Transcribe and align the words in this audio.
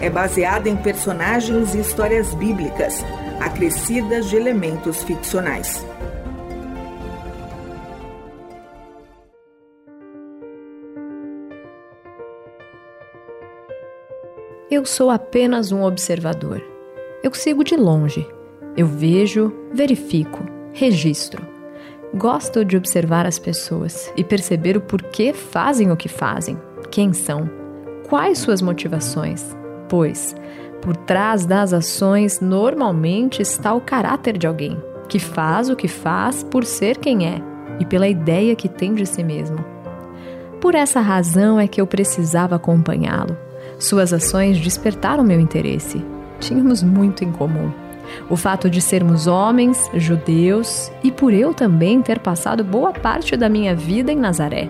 é 0.00 0.08
baseada 0.08 0.68
em 0.68 0.76
personagens 0.76 1.74
e 1.74 1.80
histórias 1.80 2.34
bíblicas, 2.34 3.04
acrescidas 3.38 4.30
de 4.30 4.36
elementos 4.36 5.02
ficcionais. 5.02 5.84
Eu 14.70 14.86
sou 14.86 15.10
apenas 15.10 15.72
um 15.72 15.82
observador. 15.82 16.62
Eu 17.22 17.34
sigo 17.34 17.62
de 17.62 17.76
longe. 17.76 18.26
Eu 18.76 18.86
vejo, 18.86 19.52
verifico, 19.74 20.46
registro. 20.72 21.46
Gosto 22.14 22.64
de 22.64 22.76
observar 22.76 23.26
as 23.26 23.38
pessoas 23.38 24.10
e 24.16 24.24
perceber 24.24 24.76
o 24.76 24.80
porquê 24.80 25.32
fazem 25.32 25.92
o 25.92 25.96
que 25.96 26.08
fazem, 26.08 26.56
quem 26.90 27.12
são, 27.12 27.50
quais 28.08 28.38
suas 28.38 28.62
motivações, 28.62 29.54
pois 29.90 30.34
por 30.80 30.96
trás 30.96 31.44
das 31.44 31.74
ações 31.74 32.40
normalmente 32.40 33.42
está 33.42 33.74
o 33.74 33.82
caráter 33.82 34.38
de 34.38 34.46
alguém 34.46 34.82
que 35.06 35.18
faz 35.18 35.68
o 35.68 35.76
que 35.76 35.88
faz 35.88 36.42
por 36.42 36.64
ser 36.64 36.96
quem 36.96 37.26
é 37.26 37.42
e 37.78 37.84
pela 37.84 38.08
ideia 38.08 38.56
que 38.56 38.68
tem 38.68 38.94
de 38.94 39.04
si 39.04 39.22
mesmo. 39.22 39.62
Por 40.58 40.74
essa 40.74 41.00
razão 41.00 41.60
é 41.60 41.68
que 41.68 41.80
eu 41.80 41.86
precisava 41.86 42.56
acompanhá-lo 42.56 43.36
suas 43.80 44.12
ações 44.12 44.58
despertaram 44.58 45.24
meu 45.24 45.40
interesse. 45.40 46.04
Tínhamos 46.38 46.82
muito 46.82 47.24
em 47.24 47.32
comum. 47.32 47.72
O 48.28 48.36
fato 48.36 48.68
de 48.68 48.80
sermos 48.80 49.26
homens, 49.26 49.90
judeus 49.94 50.92
e 51.02 51.10
por 51.10 51.32
eu 51.32 51.54
também 51.54 52.02
ter 52.02 52.18
passado 52.18 52.62
boa 52.62 52.92
parte 52.92 53.38
da 53.38 53.48
minha 53.48 53.74
vida 53.74 54.12
em 54.12 54.16
Nazaré. 54.16 54.68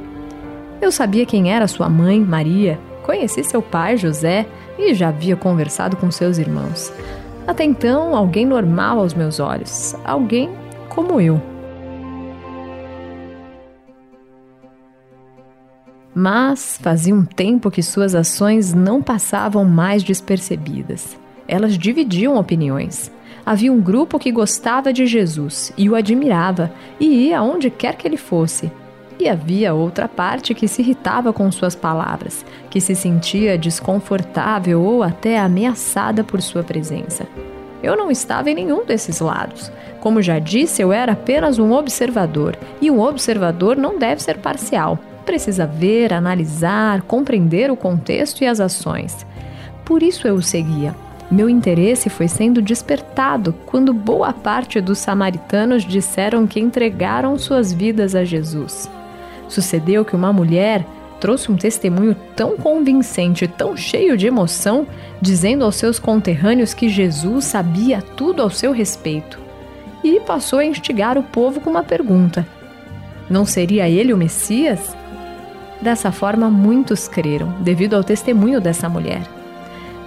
Eu 0.80 0.92
sabia 0.92 1.26
quem 1.26 1.52
era 1.52 1.66
sua 1.66 1.88
mãe, 1.88 2.20
Maria, 2.20 2.78
conheci 3.02 3.42
seu 3.42 3.60
pai, 3.60 3.96
José, 3.96 4.46
e 4.80 4.94
já 4.94 5.08
havia 5.08 5.36
conversado 5.36 5.96
com 5.96 6.10
seus 6.10 6.38
irmãos. 6.38 6.92
Até 7.46 7.64
então, 7.64 8.14
alguém 8.14 8.46
normal 8.46 8.98
aos 8.98 9.14
meus 9.14 9.40
olhos, 9.40 9.94
alguém 10.04 10.50
como 10.88 11.20
eu. 11.20 11.40
Mas 16.14 16.78
fazia 16.82 17.14
um 17.14 17.24
tempo 17.24 17.70
que 17.70 17.82
suas 17.82 18.14
ações 18.14 18.74
não 18.74 19.00
passavam 19.00 19.64
mais 19.64 20.02
despercebidas. 20.02 21.18
Elas 21.46 21.78
dividiam 21.78 22.36
opiniões. 22.36 23.10
Havia 23.46 23.72
um 23.72 23.80
grupo 23.80 24.18
que 24.18 24.30
gostava 24.30 24.92
de 24.92 25.06
Jesus 25.06 25.72
e 25.76 25.88
o 25.88 25.94
admirava 25.94 26.72
e 26.98 27.28
ia 27.28 27.38
aonde 27.38 27.70
quer 27.70 27.96
que 27.96 28.06
ele 28.06 28.16
fosse. 28.16 28.70
E 29.20 29.28
havia 29.28 29.74
outra 29.74 30.08
parte 30.08 30.54
que 30.54 30.66
se 30.66 30.80
irritava 30.80 31.32
com 31.32 31.52
suas 31.52 31.76
palavras, 31.76 32.44
que 32.70 32.80
se 32.80 32.94
sentia 32.94 33.58
desconfortável 33.58 34.82
ou 34.82 35.02
até 35.02 35.38
ameaçada 35.38 36.24
por 36.24 36.40
sua 36.40 36.62
presença. 36.62 37.26
Eu 37.82 37.96
não 37.96 38.10
estava 38.10 38.50
em 38.50 38.54
nenhum 38.54 38.84
desses 38.84 39.20
lados. 39.20 39.70
Como 40.00 40.22
já 40.22 40.38
disse, 40.38 40.80
eu 40.80 40.92
era 40.92 41.12
apenas 41.12 41.58
um 41.58 41.72
observador, 41.72 42.56
e 42.80 42.90
um 42.90 43.00
observador 43.00 43.76
não 43.76 43.98
deve 43.98 44.22
ser 44.22 44.38
parcial 44.38 44.98
precisa 45.30 45.64
ver, 45.64 46.12
analisar, 46.12 47.02
compreender 47.02 47.70
o 47.70 47.76
contexto 47.76 48.42
e 48.42 48.48
as 48.48 48.58
ações. 48.58 49.24
Por 49.84 50.02
isso 50.02 50.26
eu 50.26 50.34
o 50.34 50.42
seguia. 50.42 50.92
Meu 51.30 51.48
interesse 51.48 52.10
foi 52.10 52.26
sendo 52.26 52.60
despertado 52.60 53.54
quando 53.64 53.94
boa 53.94 54.32
parte 54.32 54.80
dos 54.80 54.98
samaritanos 54.98 55.84
disseram 55.84 56.48
que 56.48 56.58
entregaram 56.58 57.38
suas 57.38 57.72
vidas 57.72 58.16
a 58.16 58.24
Jesus. 58.24 58.90
Sucedeu 59.50 60.04
que 60.04 60.14
uma 60.14 60.32
mulher 60.32 60.86
trouxe 61.18 61.50
um 61.50 61.56
testemunho 61.56 62.16
tão 62.36 62.56
convincente, 62.56 63.48
tão 63.48 63.76
cheio 63.76 64.16
de 64.16 64.28
emoção, 64.28 64.86
dizendo 65.20 65.64
aos 65.64 65.74
seus 65.74 65.98
conterrâneos 65.98 66.72
que 66.72 66.88
Jesus 66.88 67.46
sabia 67.46 68.00
tudo 68.00 68.42
ao 68.42 68.48
seu 68.48 68.70
respeito. 68.70 69.40
E 70.04 70.20
passou 70.20 70.60
a 70.60 70.64
instigar 70.64 71.18
o 71.18 71.22
povo 71.22 71.60
com 71.60 71.68
uma 71.68 71.82
pergunta: 71.82 72.46
Não 73.28 73.44
seria 73.44 73.88
ele 73.88 74.14
o 74.14 74.16
Messias? 74.16 74.96
Dessa 75.82 76.12
forma, 76.12 76.48
muitos 76.48 77.08
creram, 77.08 77.52
devido 77.60 77.94
ao 77.94 78.04
testemunho 78.04 78.60
dessa 78.60 78.88
mulher. 78.88 79.22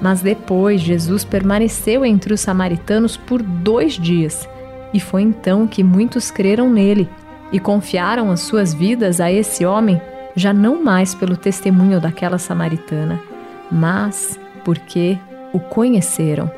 Mas 0.01 0.21
depois, 0.21 0.79
Jesus 0.79 1.25
permaneceu 1.25 2.05
entre 2.05 2.33
os 2.33 2.39
samaritanos 2.39 3.17
por 3.17 3.41
dois 3.43 3.93
dias, 3.93 4.47
e 4.93 5.01
foi 5.01 5.21
então 5.21 5.67
que 5.67 5.83
muitos 5.83 6.31
creram 6.31 6.69
nele 6.69 7.09
e 7.53 7.59
confiaram 7.59 8.31
as 8.31 8.41
suas 8.41 8.73
vidas 8.73 9.21
a 9.21 9.31
esse 9.31 9.63
homem, 9.63 10.01
já 10.35 10.51
não 10.51 10.83
mais 10.83 11.13
pelo 11.13 11.37
testemunho 11.37 12.01
daquela 12.01 12.39
samaritana, 12.39 13.21
mas 13.71 14.39
porque 14.65 15.17
o 15.53 15.59
conheceram. 15.59 16.51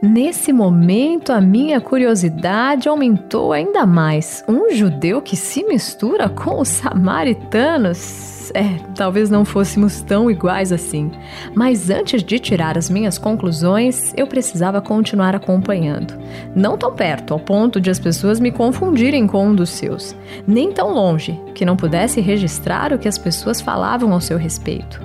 Nesse 0.00 0.52
momento, 0.52 1.32
a 1.32 1.40
minha 1.40 1.80
curiosidade 1.80 2.88
aumentou 2.88 3.52
ainda 3.52 3.84
mais. 3.84 4.44
Um 4.46 4.70
judeu 4.70 5.20
que 5.20 5.36
se 5.36 5.64
mistura 5.64 6.28
com 6.28 6.60
os 6.60 6.68
samaritanos? 6.68 8.35
É, 8.54 8.78
talvez 8.94 9.30
não 9.30 9.44
fôssemos 9.44 10.02
tão 10.02 10.30
iguais 10.30 10.72
assim. 10.72 11.10
Mas 11.54 11.90
antes 11.90 12.22
de 12.22 12.38
tirar 12.38 12.76
as 12.76 12.88
minhas 12.90 13.18
conclusões, 13.18 14.12
eu 14.16 14.26
precisava 14.26 14.80
continuar 14.80 15.34
acompanhando. 15.34 16.14
Não 16.54 16.76
tão 16.76 16.94
perto, 16.94 17.32
ao 17.32 17.40
ponto 17.40 17.80
de 17.80 17.90
as 17.90 17.98
pessoas 17.98 18.40
me 18.40 18.50
confundirem 18.50 19.26
com 19.26 19.48
um 19.48 19.54
dos 19.54 19.70
seus. 19.70 20.16
Nem 20.46 20.72
tão 20.72 20.92
longe, 20.92 21.38
que 21.54 21.64
não 21.64 21.76
pudesse 21.76 22.20
registrar 22.20 22.92
o 22.92 22.98
que 22.98 23.08
as 23.08 23.18
pessoas 23.18 23.60
falavam 23.60 24.12
ao 24.12 24.20
seu 24.20 24.38
respeito. 24.38 25.00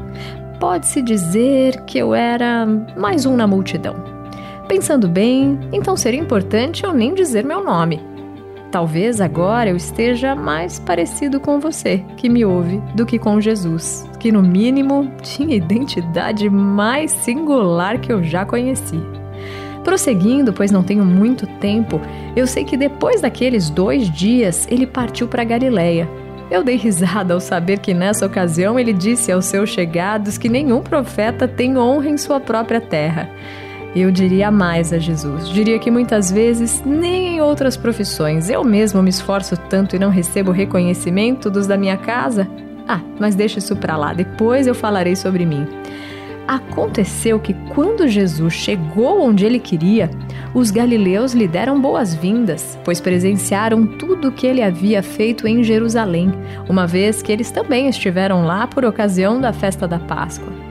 Pode-se 0.59 1.01
dizer 1.01 1.81
que 1.85 1.97
eu 1.97 2.13
era 2.13 2.67
mais 2.95 3.25
um 3.25 3.35
na 3.35 3.47
multidão. 3.47 3.95
Pensando 4.67 5.07
bem, 5.07 5.59
então 5.73 5.97
seria 5.97 6.19
importante 6.19 6.83
eu 6.83 6.93
nem 6.93 7.13
dizer 7.13 7.43
meu 7.43 7.63
nome. 7.63 8.10
Talvez 8.71 9.19
agora 9.19 9.69
eu 9.69 9.75
esteja 9.75 10.33
mais 10.33 10.79
parecido 10.79 11.41
com 11.41 11.59
você, 11.59 12.01
que 12.15 12.29
me 12.29 12.45
ouve, 12.45 12.81
do 12.95 13.05
que 13.05 13.19
com 13.19 13.41
Jesus, 13.41 14.09
que 14.17 14.31
no 14.31 14.41
mínimo 14.41 15.11
tinha 15.21 15.53
a 15.53 15.57
identidade 15.57 16.49
mais 16.49 17.11
singular 17.11 17.99
que 17.99 18.13
eu 18.13 18.23
já 18.23 18.45
conheci. 18.45 18.97
Prosseguindo, 19.83 20.53
pois 20.53 20.71
não 20.71 20.83
tenho 20.83 21.03
muito 21.03 21.45
tempo, 21.59 21.99
eu 22.33 22.47
sei 22.47 22.63
que 22.63 22.77
depois 22.77 23.19
daqueles 23.19 23.69
dois 23.69 24.09
dias 24.09 24.65
ele 24.71 24.87
partiu 24.87 25.27
para 25.27 25.43
Galiléia. 25.43 26.07
Eu 26.49 26.63
dei 26.63 26.77
risada 26.77 27.33
ao 27.33 27.41
saber 27.41 27.79
que 27.79 27.93
nessa 27.93 28.25
ocasião 28.25 28.79
ele 28.79 28.93
disse 28.93 29.33
aos 29.33 29.45
seus 29.45 29.69
chegados 29.69 30.37
que 30.37 30.47
nenhum 30.47 30.81
profeta 30.81 31.45
tem 31.45 31.77
honra 31.77 32.07
em 32.07 32.17
sua 32.17 32.39
própria 32.39 32.79
terra. 32.79 33.29
Eu 33.93 34.09
diria 34.09 34.49
mais 34.49 34.93
a 34.93 34.97
Jesus. 34.97 35.49
Diria 35.49 35.77
que 35.77 35.91
muitas 35.91 36.31
vezes, 36.31 36.81
nem 36.85 37.35
em 37.35 37.41
outras 37.41 37.75
profissões, 37.75 38.49
eu 38.49 38.63
mesmo 38.63 39.03
me 39.03 39.09
esforço 39.09 39.57
tanto 39.57 39.95
e 39.95 39.99
não 39.99 40.09
recebo 40.09 40.51
reconhecimento 40.51 41.49
dos 41.49 41.67
da 41.67 41.75
minha 41.75 41.97
casa. 41.97 42.47
Ah, 42.87 43.01
mas 43.19 43.35
deixa 43.35 43.59
isso 43.59 43.75
para 43.75 43.97
lá, 43.97 44.13
depois 44.13 44.65
eu 44.65 44.73
falarei 44.73 45.15
sobre 45.15 45.45
mim. 45.45 45.67
Aconteceu 46.47 47.39
que 47.39 47.53
quando 47.73 48.07
Jesus 48.07 48.53
chegou 48.53 49.21
onde 49.21 49.45
ele 49.45 49.59
queria, 49.59 50.09
os 50.53 50.71
galileus 50.71 51.33
lhe 51.33 51.47
deram 51.47 51.79
boas-vindas, 51.79 52.77
pois 52.83 52.99
presenciaram 52.99 53.85
tudo 53.85 54.29
o 54.29 54.31
que 54.31 54.47
ele 54.47 54.61
havia 54.61 55.03
feito 55.03 55.47
em 55.47 55.63
Jerusalém, 55.63 56.31
uma 56.67 56.87
vez 56.87 57.21
que 57.21 57.31
eles 57.31 57.51
também 57.51 57.87
estiveram 57.87 58.45
lá 58.45 58.67
por 58.67 58.83
ocasião 58.83 59.39
da 59.39 59.53
festa 59.53 59.87
da 59.87 59.99
Páscoa. 59.99 60.70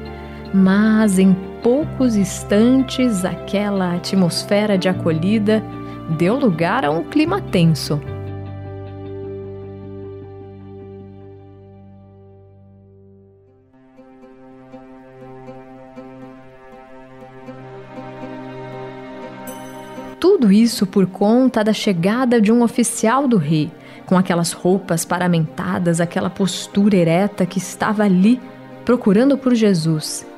Mas 0.52 1.18
em 1.18 1.34
poucos 1.62 2.16
instantes, 2.16 3.24
aquela 3.24 3.94
atmosfera 3.94 4.76
de 4.76 4.88
acolhida 4.88 5.62
deu 6.18 6.36
lugar 6.36 6.84
a 6.84 6.90
um 6.90 7.04
clima 7.04 7.40
tenso. 7.40 8.00
Tudo 20.18 20.50
isso 20.50 20.86
por 20.86 21.06
conta 21.06 21.62
da 21.62 21.72
chegada 21.72 22.40
de 22.40 22.50
um 22.50 22.62
oficial 22.62 23.28
do 23.28 23.36
rei, 23.36 23.70
com 24.04 24.18
aquelas 24.18 24.52
roupas 24.52 25.04
paramentadas, 25.04 26.00
aquela 26.00 26.28
postura 26.28 26.96
ereta 26.96 27.46
que 27.46 27.58
estava 27.58 28.02
ali 28.02 28.40
procurando 28.84 29.38
por 29.38 29.54
Jesus. 29.54 30.29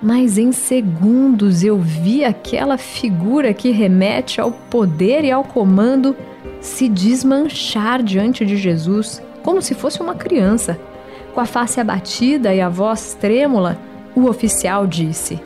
Mas 0.00 0.38
em 0.38 0.52
segundos 0.52 1.64
eu 1.64 1.78
vi 1.78 2.24
aquela 2.24 2.78
figura 2.78 3.52
que 3.52 3.70
remete 3.70 4.40
ao 4.40 4.52
poder 4.52 5.24
e 5.24 5.30
ao 5.30 5.42
comando 5.42 6.16
se 6.60 6.88
desmanchar 6.88 8.02
diante 8.02 8.46
de 8.46 8.56
Jesus, 8.56 9.20
como 9.42 9.60
se 9.60 9.74
fosse 9.74 10.00
uma 10.00 10.14
criança. 10.14 10.78
Com 11.34 11.40
a 11.40 11.46
face 11.46 11.80
abatida 11.80 12.54
e 12.54 12.60
a 12.60 12.68
voz 12.68 13.16
trêmula, 13.20 13.78
o 14.14 14.26
oficial 14.26 14.86
disse: 14.86 15.40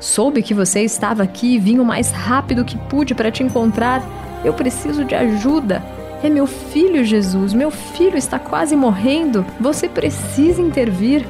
Soube 0.00 0.42
que 0.42 0.52
você 0.52 0.82
estava 0.82 1.22
aqui 1.22 1.54
e 1.54 1.58
vim 1.58 1.78
o 1.78 1.84
mais 1.84 2.10
rápido 2.10 2.64
que 2.64 2.76
pude 2.76 3.14
para 3.14 3.30
te 3.30 3.44
encontrar. 3.44 4.02
Eu 4.44 4.52
preciso 4.52 5.04
de 5.04 5.14
ajuda. 5.14 5.82
É 6.24 6.28
meu 6.28 6.46
filho, 6.46 7.04
Jesus. 7.04 7.52
Meu 7.52 7.70
filho 7.70 8.16
está 8.16 8.38
quase 8.38 8.74
morrendo. 8.74 9.46
Você 9.60 9.88
precisa 9.88 10.60
intervir. 10.60 11.24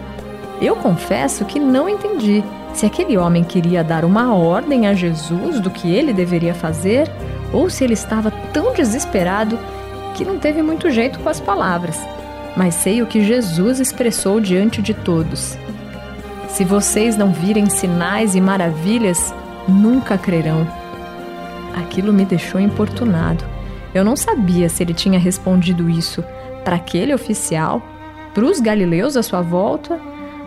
Eu 0.62 0.76
confesso 0.76 1.44
que 1.44 1.58
não 1.58 1.88
entendi 1.88 2.44
se 2.72 2.86
aquele 2.86 3.18
homem 3.18 3.42
queria 3.42 3.82
dar 3.82 4.04
uma 4.04 4.32
ordem 4.32 4.86
a 4.86 4.94
Jesus 4.94 5.58
do 5.58 5.68
que 5.68 5.92
ele 5.92 6.12
deveria 6.12 6.54
fazer 6.54 7.10
ou 7.52 7.68
se 7.68 7.82
ele 7.82 7.94
estava 7.94 8.30
tão 8.52 8.72
desesperado 8.72 9.58
que 10.14 10.24
não 10.24 10.38
teve 10.38 10.62
muito 10.62 10.88
jeito 10.88 11.18
com 11.18 11.28
as 11.28 11.40
palavras. 11.40 11.98
Mas 12.56 12.76
sei 12.76 13.02
o 13.02 13.06
que 13.06 13.24
Jesus 13.24 13.80
expressou 13.80 14.40
diante 14.40 14.80
de 14.80 14.94
todos. 14.94 15.58
Se 16.48 16.64
vocês 16.64 17.16
não 17.16 17.32
virem 17.32 17.68
sinais 17.68 18.36
e 18.36 18.40
maravilhas, 18.40 19.34
nunca 19.66 20.16
crerão. 20.16 20.64
Aquilo 21.74 22.12
me 22.12 22.24
deixou 22.24 22.60
importunado. 22.60 23.44
Eu 23.92 24.04
não 24.04 24.14
sabia 24.14 24.68
se 24.68 24.80
ele 24.80 24.94
tinha 24.94 25.18
respondido 25.18 25.90
isso 25.90 26.22
para 26.62 26.76
aquele 26.76 27.12
oficial, 27.12 27.82
para 28.32 28.44
os 28.44 28.60
galileus 28.60 29.16
à 29.16 29.24
sua 29.24 29.42
volta, 29.42 29.98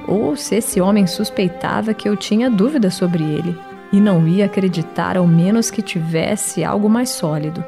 ou 0.07 0.35
se 0.35 0.55
esse 0.55 0.79
homem 0.81 1.07
suspeitava 1.07 1.93
que 1.93 2.07
eu 2.07 2.15
tinha 2.15 2.49
dúvidas 2.49 2.93
sobre 2.93 3.23
ele 3.23 3.57
e 3.91 3.99
não 3.99 4.27
ia 4.27 4.45
acreditar 4.45 5.17
ao 5.17 5.27
menos 5.27 5.71
que 5.71 5.81
tivesse 5.81 6.63
algo 6.63 6.89
mais 6.89 7.09
sólido. 7.09 7.63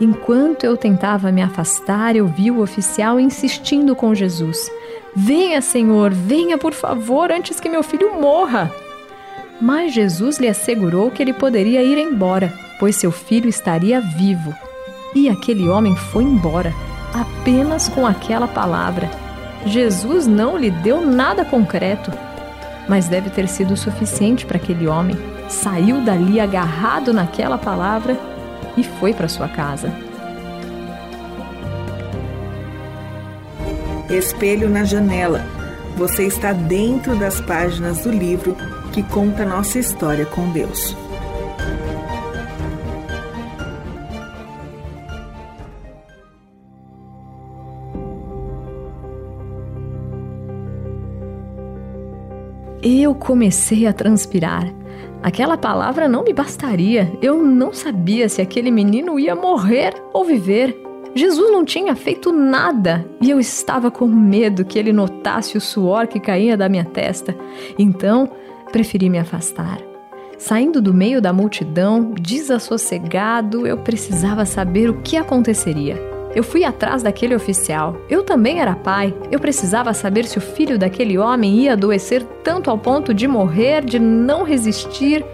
Enquanto 0.00 0.64
eu 0.64 0.76
tentava 0.76 1.32
me 1.32 1.42
afastar, 1.42 2.16
eu 2.16 2.26
vi 2.26 2.50
o 2.50 2.60
oficial 2.60 3.18
insistindo 3.18 3.96
com 3.96 4.14
Jesus 4.14 4.70
Venha, 5.18 5.62
Senhor, 5.62 6.12
venha 6.12 6.58
por 6.58 6.74
favor 6.74 7.32
antes 7.32 7.58
que 7.58 7.70
meu 7.70 7.82
filho 7.82 8.20
morra. 8.20 8.70
Mas 9.58 9.94
Jesus 9.94 10.38
lhe 10.38 10.46
assegurou 10.46 11.10
que 11.10 11.22
ele 11.22 11.32
poderia 11.32 11.82
ir 11.82 11.96
embora, 11.96 12.52
pois 12.78 12.96
seu 12.96 13.10
filho 13.10 13.48
estaria 13.48 13.98
vivo. 13.98 14.54
E 15.14 15.30
aquele 15.30 15.70
homem 15.70 15.96
foi 15.96 16.22
embora, 16.22 16.70
apenas 17.14 17.88
com 17.88 18.06
aquela 18.06 18.46
palavra. 18.46 19.10
Jesus 19.64 20.26
não 20.26 20.56
lhe 20.56 20.70
deu 20.70 21.00
nada 21.04 21.44
concreto, 21.44 22.12
mas 22.88 23.08
deve 23.08 23.30
ter 23.30 23.48
sido 23.48 23.76
suficiente 23.76 24.44
para 24.44 24.56
aquele 24.56 24.86
homem. 24.86 25.16
Saiu 25.48 26.00
dali 26.00 26.38
agarrado 26.40 27.12
naquela 27.12 27.56
palavra 27.56 28.16
e 28.76 28.82
foi 28.82 29.12
para 29.12 29.28
sua 29.28 29.48
casa. 29.48 29.92
Espelho 34.10 34.68
na 34.68 34.84
janela. 34.84 35.44
Você 35.96 36.24
está 36.24 36.52
dentro 36.52 37.16
das 37.16 37.40
páginas 37.40 38.02
do 38.02 38.10
livro 38.10 38.56
que 38.92 39.02
conta 39.02 39.44
nossa 39.44 39.78
história 39.78 40.26
com 40.26 40.50
Deus. 40.50 40.96
Eu 52.88 53.16
comecei 53.16 53.84
a 53.84 53.92
transpirar. 53.92 54.72
Aquela 55.20 55.58
palavra 55.58 56.08
não 56.08 56.22
me 56.22 56.32
bastaria. 56.32 57.12
Eu 57.20 57.42
não 57.42 57.72
sabia 57.72 58.28
se 58.28 58.40
aquele 58.40 58.70
menino 58.70 59.18
ia 59.18 59.34
morrer 59.34 59.92
ou 60.12 60.24
viver. 60.24 60.80
Jesus 61.12 61.50
não 61.50 61.64
tinha 61.64 61.96
feito 61.96 62.30
nada 62.30 63.04
e 63.20 63.28
eu 63.28 63.40
estava 63.40 63.90
com 63.90 64.06
medo 64.06 64.64
que 64.64 64.78
ele 64.78 64.92
notasse 64.92 65.58
o 65.58 65.60
suor 65.60 66.06
que 66.06 66.20
caía 66.20 66.56
da 66.56 66.68
minha 66.68 66.84
testa. 66.84 67.36
Então, 67.76 68.30
preferi 68.70 69.10
me 69.10 69.18
afastar. 69.18 69.80
Saindo 70.38 70.80
do 70.80 70.94
meio 70.94 71.20
da 71.20 71.32
multidão, 71.32 72.12
desassossegado, 72.12 73.66
eu 73.66 73.78
precisava 73.78 74.46
saber 74.46 74.90
o 74.90 75.02
que 75.02 75.16
aconteceria. 75.16 76.15
Eu 76.36 76.42
fui 76.42 76.64
atrás 76.64 77.02
daquele 77.02 77.34
oficial. 77.34 77.96
Eu 78.10 78.22
também 78.22 78.60
era 78.60 78.76
pai. 78.76 79.14
Eu 79.32 79.40
precisava 79.40 79.94
saber 79.94 80.26
se 80.26 80.36
o 80.36 80.40
filho 80.42 80.78
daquele 80.78 81.16
homem 81.16 81.60
ia 81.60 81.72
adoecer 81.72 82.22
tanto 82.44 82.68
ao 82.70 82.76
ponto 82.76 83.14
de 83.14 83.26
morrer, 83.26 83.82
de 83.82 83.98
não 83.98 84.42
resistir 84.42 85.24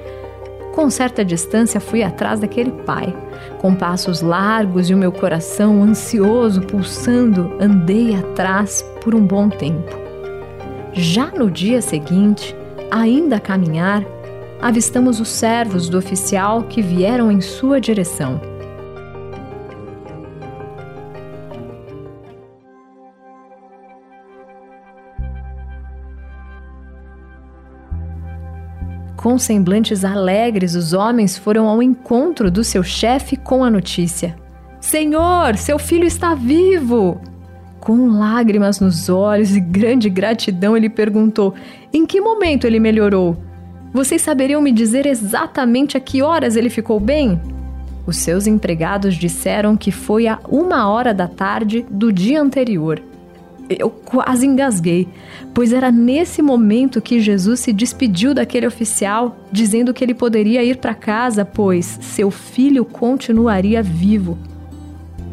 com 0.72 0.88
certa 0.88 1.24
distância 1.24 1.80
fui 1.80 2.04
atrás 2.04 2.38
daquele 2.38 2.70
pai. 2.70 3.12
Com 3.58 3.74
passos 3.74 4.22
largos 4.22 4.90
e 4.90 4.94
o 4.94 4.96
meu 4.96 5.10
coração 5.10 5.82
ansioso 5.82 6.62
pulsando, 6.62 7.52
andei 7.60 8.14
atrás 8.14 8.80
por 9.02 9.12
um 9.12 9.26
bom 9.26 9.48
tempo. 9.48 9.90
Já 10.92 11.26
no 11.26 11.50
dia 11.50 11.82
seguinte, 11.82 12.56
ainda 12.92 13.36
a 13.36 13.40
caminhar, 13.40 14.04
avistamos 14.60 15.18
os 15.18 15.28
servos 15.28 15.88
do 15.88 15.98
oficial 15.98 16.62
que 16.62 16.80
vieram 16.80 17.30
em 17.30 17.40
sua 17.40 17.80
direção. 17.80 18.51
Com 29.22 29.38
semblantes 29.38 30.04
alegres, 30.04 30.74
os 30.74 30.92
homens 30.92 31.38
foram 31.38 31.68
ao 31.68 31.80
encontro 31.80 32.50
do 32.50 32.64
seu 32.64 32.82
chefe 32.82 33.36
com 33.36 33.62
a 33.62 33.70
notícia: 33.70 34.34
Senhor, 34.80 35.56
seu 35.56 35.78
filho 35.78 36.04
está 36.04 36.34
vivo! 36.34 37.20
Com 37.78 38.08
lágrimas 38.08 38.80
nos 38.80 39.08
olhos 39.08 39.54
e 39.54 39.60
grande 39.60 40.10
gratidão, 40.10 40.76
ele 40.76 40.88
perguntou: 40.88 41.54
Em 41.92 42.04
que 42.04 42.20
momento 42.20 42.66
ele 42.66 42.80
melhorou? 42.80 43.36
Vocês 43.94 44.22
saberiam 44.22 44.60
me 44.60 44.72
dizer 44.72 45.06
exatamente 45.06 45.96
a 45.96 46.00
que 46.00 46.20
horas 46.20 46.56
ele 46.56 46.68
ficou 46.68 46.98
bem? 46.98 47.40
Os 48.04 48.16
seus 48.16 48.48
empregados 48.48 49.14
disseram 49.14 49.76
que 49.76 49.92
foi 49.92 50.26
a 50.26 50.40
uma 50.48 50.88
hora 50.88 51.14
da 51.14 51.28
tarde 51.28 51.86
do 51.88 52.12
dia 52.12 52.42
anterior. 52.42 53.00
Eu 53.68 53.90
quase 53.90 54.46
engasguei, 54.46 55.08
pois 55.54 55.72
era 55.72 55.90
nesse 55.90 56.42
momento 56.42 57.00
que 57.00 57.20
Jesus 57.20 57.60
se 57.60 57.72
despediu 57.72 58.34
daquele 58.34 58.66
oficial, 58.66 59.36
dizendo 59.50 59.94
que 59.94 60.04
ele 60.04 60.14
poderia 60.14 60.62
ir 60.62 60.76
para 60.76 60.94
casa, 60.94 61.44
pois 61.44 61.98
seu 62.02 62.30
filho 62.30 62.84
continuaria 62.84 63.82
vivo. 63.82 64.36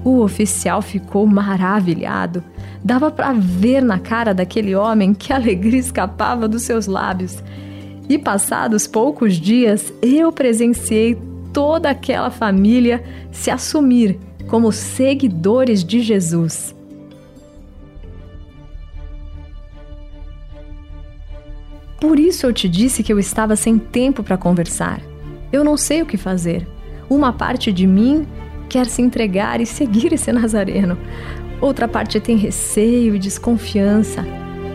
O 0.04 0.22
oficial 0.22 0.82
ficou 0.82 1.26
maravilhado. 1.26 2.44
Dava 2.84 3.12
para 3.12 3.34
ver 3.34 3.82
na 3.82 4.00
cara 4.00 4.34
daquele 4.34 4.74
homem 4.74 5.14
que 5.14 5.34
alegria 5.34 5.80
escapava 5.80 6.48
dos 6.48 6.64
seus 6.64 6.88
lábios. 6.88 7.44
E 8.08 8.18
passados 8.18 8.88
poucos 8.88 9.36
dias, 9.36 9.94
eu 10.02 10.32
presenciei 10.32 11.18
toda 11.52 11.90
aquela 11.90 12.30
família 12.32 13.04
se 13.32 13.52
assumir 13.52 14.18
como 14.48 14.72
seguidores 14.72 15.84
de 15.84 16.00
Jesus. 16.00 16.74
Por 22.00 22.18
isso 22.18 22.46
eu 22.46 22.53
te 22.53 22.70
disse 22.70 23.03
que 23.03 23.12
eu 23.12 23.20
estava 23.20 23.56
sem 23.56 23.77
tempo 23.77 24.24
para 24.24 24.38
conversar. 24.38 25.01
Eu 25.51 25.63
não 25.63 25.75
sei 25.75 26.01
o 26.01 26.06
que 26.06 26.15
fazer. 26.15 26.65
Uma 27.10 27.34
parte 27.34 27.74
de 27.74 27.86
mim 27.86 28.25
quer 28.70 28.86
se 28.86 29.01
entregar 29.01 29.60
e 29.60 29.65
seguir 29.65 30.13
esse 30.13 30.32
nazareno. 30.32 30.98
Outra 31.60 31.88
parte 31.88 32.20
tem 32.20 32.38
receio 32.38 33.15
e 33.15 33.20
desconfiança. 33.20 34.25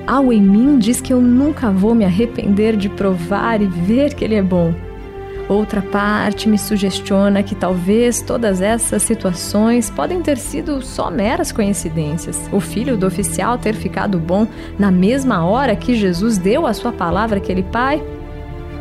Algo 0.06 0.32
em 0.32 0.42
mim 0.42 0.78
diz 0.78 1.00
que 1.00 1.14
eu 1.14 1.20
nunca 1.20 1.70
vou 1.70 1.94
me 1.94 2.04
arrepender 2.04 2.76
de 2.76 2.90
provar 2.90 3.62
e 3.62 3.66
ver 3.66 4.12
que 4.14 4.22
ele 4.24 4.34
é 4.34 4.42
bom. 4.42 4.74
Outra 5.48 5.82
parte 5.82 6.48
me 6.48 6.56
sugestiona 6.56 7.42
que 7.42 7.54
talvez 7.54 8.22
todas 8.22 8.62
essas 8.62 9.02
situações 9.02 9.90
podem 9.90 10.22
ter 10.22 10.38
sido 10.38 10.80
só 10.80 11.10
meras 11.10 11.52
coincidências. 11.52 12.48
O 12.50 12.60
filho 12.60 12.96
do 12.96 13.06
oficial 13.06 13.58
ter 13.58 13.74
ficado 13.74 14.18
bom 14.18 14.46
na 14.78 14.90
mesma 14.90 15.44
hora 15.44 15.76
que 15.76 15.94
Jesus 15.94 16.38
deu 16.38 16.66
a 16.66 16.72
sua 16.72 16.92
palavra 16.92 17.36
àquele 17.38 17.62
pai 17.62 18.02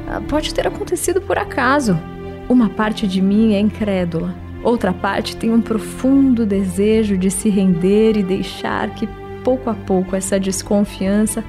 ah, 0.07 0.21
pode 0.29 0.53
ter 0.53 0.65
acontecido 0.65 1.19
por 1.21 1.37
acaso. 1.37 1.99
Uma 2.47 2.69
parte 2.69 3.07
de 3.07 3.21
mim 3.21 3.53
é 3.53 3.59
incrédula, 3.59 4.33
outra 4.63 4.93
parte 4.93 5.35
tem 5.35 5.51
um 5.51 5.61
profundo 5.61 6.45
desejo 6.45 7.17
de 7.17 7.29
se 7.29 7.49
render 7.49 8.17
e 8.17 8.23
deixar 8.23 8.89
que 8.91 9.07
pouco 9.43 9.69
a 9.69 9.73
pouco 9.73 10.15
essa 10.15 10.39
desconfiança 10.39 11.43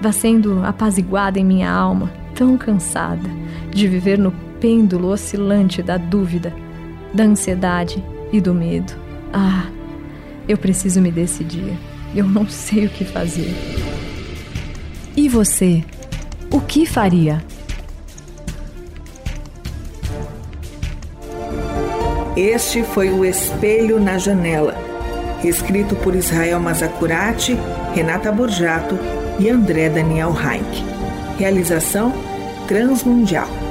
vá 0.00 0.10
sendo 0.10 0.62
apaziguada 0.64 1.38
em 1.38 1.44
minha 1.44 1.70
alma, 1.70 2.10
tão 2.34 2.56
cansada 2.56 3.28
de 3.70 3.86
viver 3.86 4.18
no 4.18 4.32
pêndulo 4.64 5.08
oscilante 5.08 5.82
da 5.82 5.98
dúvida. 5.98 6.50
da 7.12 7.24
ansiedade 7.24 8.02
e 8.32 8.40
do 8.40 8.54
medo. 8.54 8.94
Ah, 9.30 9.66
eu 10.48 10.56
preciso 10.56 11.02
me 11.02 11.12
decidir. 11.12 11.76
Eu 12.16 12.26
não 12.26 12.48
sei 12.48 12.86
o 12.86 12.88
que 12.88 13.04
fazer. 13.04 13.54
E 15.14 15.28
você? 15.28 15.84
O 16.50 16.60
que 16.60 16.86
faria? 16.86 17.44
Este 22.34 22.82
foi 22.82 23.10
o 23.10 23.22
Espelho 23.22 24.00
na 24.00 24.16
Janela, 24.16 24.74
escrito 25.44 25.94
por 25.96 26.16
Israel 26.16 26.58
Mazacurati, 26.58 27.56
Renata 27.94 28.32
Borjato 28.32 28.98
e 29.38 29.48
André 29.48 29.90
Daniel 29.90 30.32
Reich. 30.32 30.82
Realização 31.38 32.12
Transmundial. 32.66 33.63